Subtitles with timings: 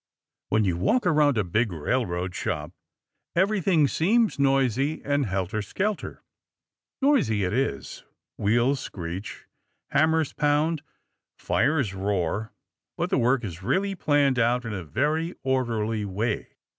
[0.49, 2.71] When you walk around a big railroad shop,
[3.35, 6.23] everything seems noisy and helter skelter.
[7.03, 8.03] Noisy it is.
[8.35, 9.45] Wheels screech,
[9.91, 10.81] hammers pound,
[11.37, 12.51] fires roar.
[12.97, 16.55] But the work is really planned out in a very orderly way.